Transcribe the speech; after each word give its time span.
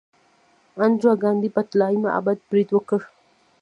اندرا 0.85 1.13
ګاندي 1.21 1.49
په 1.55 1.61
طلایی 1.69 1.97
معبد 2.05 2.37
برید 2.49 2.69
وکړ. 2.73 2.99